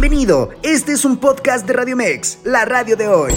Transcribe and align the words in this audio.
Bienvenido, 0.00 0.50
este 0.62 0.92
es 0.92 1.04
un 1.04 1.16
podcast 1.16 1.66
de 1.66 1.72
Radio 1.72 1.96
Mex, 1.96 2.38
la 2.44 2.64
radio 2.64 2.96
de 2.96 3.08
hoy. 3.08 3.32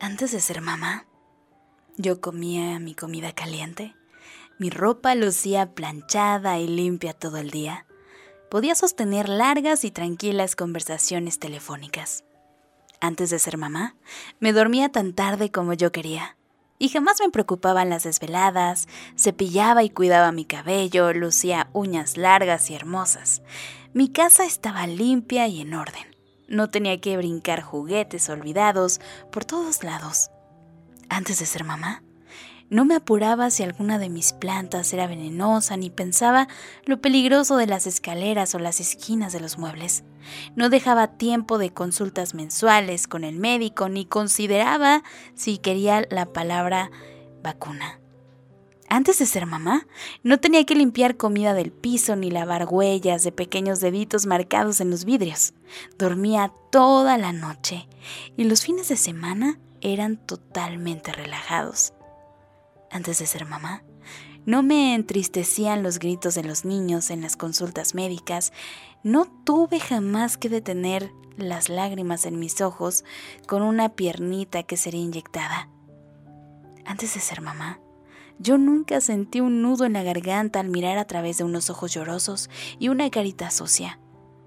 Antes 0.00 0.32
de 0.32 0.40
ser 0.40 0.62
mamá, 0.62 1.04
yo 1.98 2.22
comía 2.22 2.78
mi 2.78 2.94
comida 2.94 3.34
caliente. 3.34 3.94
Mi 4.58 4.70
ropa 4.70 5.14
lucía 5.14 5.74
planchada 5.74 6.58
y 6.60 6.66
limpia 6.66 7.12
todo 7.12 7.36
el 7.36 7.50
día. 7.50 7.84
Podía 8.50 8.74
sostener 8.74 9.28
largas 9.28 9.84
y 9.84 9.90
tranquilas 9.90 10.56
conversaciones 10.56 11.38
telefónicas. 11.38 12.25
Antes 13.00 13.30
de 13.30 13.38
ser 13.38 13.58
mamá, 13.58 13.94
me 14.40 14.52
dormía 14.52 14.90
tan 14.90 15.12
tarde 15.12 15.50
como 15.50 15.72
yo 15.74 15.92
quería. 15.92 16.36
Y 16.78 16.88
jamás 16.88 17.20
me 17.20 17.30
preocupaban 17.30 17.88
las 17.88 18.04
desveladas, 18.04 18.86
cepillaba 19.16 19.82
y 19.82 19.90
cuidaba 19.90 20.32
mi 20.32 20.44
cabello, 20.44 21.12
lucía 21.12 21.68
uñas 21.72 22.16
largas 22.16 22.70
y 22.70 22.74
hermosas. 22.74 23.42
Mi 23.94 24.08
casa 24.08 24.44
estaba 24.44 24.86
limpia 24.86 25.46
y 25.48 25.62
en 25.62 25.74
orden. 25.74 26.04
No 26.48 26.68
tenía 26.68 27.00
que 27.00 27.16
brincar 27.16 27.62
juguetes 27.62 28.28
olvidados 28.28 29.00
por 29.32 29.44
todos 29.44 29.82
lados. 29.82 30.30
Antes 31.08 31.38
de 31.38 31.46
ser 31.46 31.64
mamá, 31.64 32.02
no 32.68 32.84
me 32.84 32.96
apuraba 32.96 33.50
si 33.50 33.62
alguna 33.62 33.98
de 33.98 34.08
mis 34.08 34.32
plantas 34.32 34.92
era 34.92 35.06
venenosa 35.06 35.76
ni 35.76 35.90
pensaba 35.90 36.48
lo 36.84 37.00
peligroso 37.00 37.56
de 37.56 37.66
las 37.66 37.86
escaleras 37.86 38.54
o 38.54 38.58
las 38.58 38.80
esquinas 38.80 39.32
de 39.32 39.40
los 39.40 39.58
muebles. 39.58 40.04
No 40.56 40.68
dejaba 40.68 41.16
tiempo 41.16 41.58
de 41.58 41.70
consultas 41.70 42.34
mensuales 42.34 43.06
con 43.06 43.22
el 43.24 43.36
médico 43.36 43.88
ni 43.88 44.04
consideraba 44.04 45.04
si 45.34 45.58
quería 45.58 46.06
la 46.10 46.26
palabra 46.26 46.90
vacuna. 47.42 48.00
Antes 48.88 49.18
de 49.18 49.26
ser 49.26 49.46
mamá, 49.46 49.86
no 50.22 50.38
tenía 50.38 50.64
que 50.64 50.76
limpiar 50.76 51.16
comida 51.16 51.54
del 51.54 51.72
piso 51.72 52.14
ni 52.14 52.30
lavar 52.30 52.66
huellas 52.70 53.24
de 53.24 53.32
pequeños 53.32 53.80
deditos 53.80 54.26
marcados 54.26 54.80
en 54.80 54.90
los 54.90 55.04
vidrios. 55.04 55.54
Dormía 55.98 56.52
toda 56.70 57.18
la 57.18 57.32
noche 57.32 57.88
y 58.36 58.44
los 58.44 58.62
fines 58.62 58.88
de 58.88 58.96
semana 58.96 59.58
eran 59.80 60.16
totalmente 60.16 61.12
relajados. 61.12 61.95
Antes 62.90 63.18
de 63.18 63.26
ser 63.26 63.46
mamá, 63.46 63.82
no 64.44 64.62
me 64.62 64.94
entristecían 64.94 65.82
los 65.82 65.98
gritos 65.98 66.34
de 66.34 66.44
los 66.44 66.64
niños 66.64 67.10
en 67.10 67.20
las 67.20 67.36
consultas 67.36 67.94
médicas, 67.94 68.52
no 69.02 69.26
tuve 69.44 69.80
jamás 69.80 70.38
que 70.38 70.48
detener 70.48 71.10
las 71.36 71.68
lágrimas 71.68 72.26
en 72.26 72.38
mis 72.38 72.60
ojos 72.60 73.04
con 73.46 73.62
una 73.62 73.90
piernita 73.90 74.62
que 74.62 74.76
sería 74.76 75.00
inyectada. 75.00 75.68
Antes 76.84 77.14
de 77.14 77.20
ser 77.20 77.40
mamá, 77.40 77.80
yo 78.38 78.58
nunca 78.58 79.00
sentí 79.00 79.40
un 79.40 79.62
nudo 79.62 79.84
en 79.84 79.94
la 79.94 80.02
garganta 80.02 80.60
al 80.60 80.68
mirar 80.68 80.98
a 80.98 81.06
través 81.06 81.38
de 81.38 81.44
unos 81.44 81.70
ojos 81.70 81.92
llorosos 81.92 82.50
y 82.78 82.88
una 82.88 83.10
carita 83.10 83.50
sucia. 83.50 83.98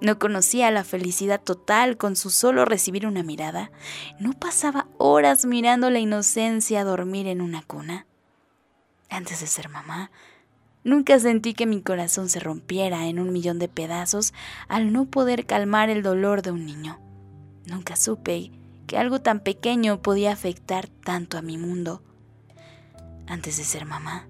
No 0.00 0.18
conocía 0.18 0.70
la 0.70 0.84
felicidad 0.84 1.40
total 1.40 1.96
con 1.96 2.16
su 2.16 2.30
solo 2.30 2.64
recibir 2.64 3.06
una 3.06 3.22
mirada. 3.22 3.70
No 4.18 4.32
pasaba 4.32 4.88
horas 4.98 5.44
mirando 5.44 5.90
la 5.90 6.00
inocencia 6.00 6.82
dormir 6.84 7.26
en 7.26 7.40
una 7.40 7.62
cuna. 7.62 8.06
Antes 9.12 9.40
de 9.40 9.46
ser 9.46 9.68
mamá, 9.68 10.10
nunca 10.84 11.18
sentí 11.18 11.52
que 11.52 11.66
mi 11.66 11.82
corazón 11.82 12.30
se 12.30 12.40
rompiera 12.40 13.08
en 13.08 13.18
un 13.18 13.30
millón 13.30 13.58
de 13.58 13.68
pedazos 13.68 14.32
al 14.68 14.90
no 14.90 15.04
poder 15.04 15.44
calmar 15.44 15.90
el 15.90 16.02
dolor 16.02 16.40
de 16.40 16.50
un 16.50 16.64
niño. 16.64 16.98
Nunca 17.66 17.96
supe 17.96 18.50
que 18.86 18.96
algo 18.96 19.20
tan 19.20 19.40
pequeño 19.40 20.00
podía 20.00 20.32
afectar 20.32 20.88
tanto 20.88 21.36
a 21.36 21.42
mi 21.42 21.58
mundo 21.58 22.02
antes 23.26 23.58
de 23.58 23.64
ser 23.64 23.84
mamá. 23.84 24.26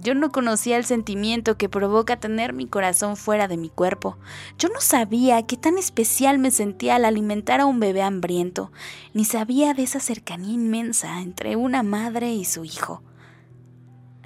Yo 0.00 0.14
no 0.14 0.32
conocía 0.32 0.78
el 0.78 0.86
sentimiento 0.86 1.58
que 1.58 1.68
provoca 1.68 2.18
tener 2.18 2.54
mi 2.54 2.66
corazón 2.66 3.14
fuera 3.14 3.46
de 3.46 3.58
mi 3.58 3.68
cuerpo. 3.68 4.16
Yo 4.58 4.70
no 4.70 4.80
sabía 4.80 5.44
qué 5.44 5.58
tan 5.58 5.76
especial 5.76 6.38
me 6.38 6.50
sentía 6.50 6.96
al 6.96 7.04
alimentar 7.04 7.60
a 7.60 7.66
un 7.66 7.78
bebé 7.78 8.00
hambriento, 8.00 8.72
ni 9.12 9.26
sabía 9.26 9.74
de 9.74 9.82
esa 9.82 10.00
cercanía 10.00 10.54
inmensa 10.54 11.20
entre 11.20 11.56
una 11.56 11.82
madre 11.82 12.32
y 12.32 12.46
su 12.46 12.64
hijo. 12.64 13.02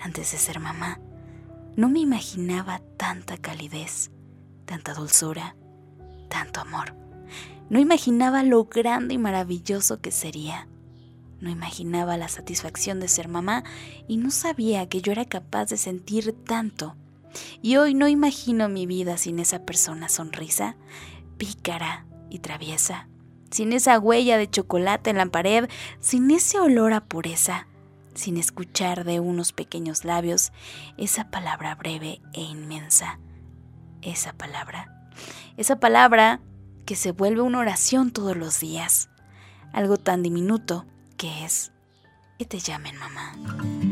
Antes 0.02 0.32
de 0.32 0.38
ser 0.38 0.58
mamá, 0.58 0.98
no 1.76 1.88
me 1.88 2.00
imaginaba 2.00 2.80
tanta 2.96 3.36
calidez, 3.36 4.10
tanta 4.64 4.94
dulzura, 4.94 5.54
tanto 6.28 6.60
amor. 6.60 6.96
No 7.70 7.78
imaginaba 7.78 8.42
lo 8.42 8.64
grande 8.64 9.14
y 9.14 9.18
maravilloso 9.18 10.00
que 10.00 10.10
sería. 10.10 10.66
No 11.40 11.50
imaginaba 11.50 12.16
la 12.16 12.28
satisfacción 12.28 12.98
de 12.98 13.06
ser 13.06 13.28
mamá 13.28 13.62
y 14.08 14.16
no 14.16 14.32
sabía 14.32 14.88
que 14.88 15.02
yo 15.02 15.12
era 15.12 15.24
capaz 15.24 15.66
de 15.66 15.76
sentir 15.76 16.34
tanto. 16.44 16.96
Y 17.62 17.76
hoy 17.76 17.94
no 17.94 18.08
imagino 18.08 18.68
mi 18.68 18.86
vida 18.86 19.16
sin 19.18 19.38
esa 19.38 19.64
persona 19.64 20.08
sonrisa, 20.08 20.76
pícara 21.38 22.06
y 22.28 22.40
traviesa, 22.40 23.08
sin 23.52 23.72
esa 23.72 24.00
huella 24.00 24.36
de 24.36 24.50
chocolate 24.50 25.10
en 25.10 25.18
la 25.18 25.26
pared, 25.26 25.70
sin 26.00 26.28
ese 26.32 26.58
olor 26.58 26.92
a 26.92 27.04
pureza, 27.04 27.68
sin 28.14 28.36
escuchar 28.36 29.04
de 29.04 29.20
unos 29.20 29.52
pequeños 29.52 30.04
labios 30.04 30.52
esa 30.96 31.30
palabra 31.30 31.74
breve 31.74 32.20
e 32.32 32.40
inmensa, 32.40 33.18
esa 34.02 34.32
palabra, 34.32 35.10
esa 35.56 35.80
palabra 35.80 36.40
que 36.86 36.96
se 36.96 37.12
vuelve 37.12 37.42
una 37.42 37.60
oración 37.60 38.12
todos 38.12 38.36
los 38.36 38.60
días, 38.60 39.08
algo 39.72 39.96
tan 39.96 40.22
diminuto 40.22 40.86
que 41.16 41.44
es 41.44 41.72
que 42.38 42.44
te 42.44 42.58
llamen 42.58 42.96
mamá. 42.96 43.91